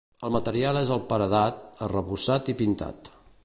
El 0.27 0.31
material 0.35 0.79
és 0.79 0.93
el 0.95 1.03
paredat, 1.11 1.61
arrebossat 1.89 2.53
i 2.55 2.57
pintat. 2.63 3.17